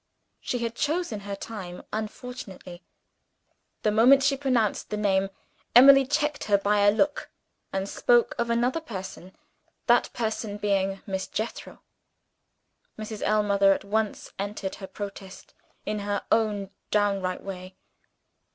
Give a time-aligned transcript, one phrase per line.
[0.39, 2.81] She had chosen her time unfortunately.
[3.83, 5.29] The moment she pronounced the name,
[5.75, 7.29] Emily checked her by a look,
[7.71, 9.35] and spoke of another person
[9.85, 11.83] that person being Miss Jethro.
[12.97, 13.21] Mrs.
[13.21, 15.53] Ellmother at once entered her protest,
[15.85, 17.75] in her own downright way.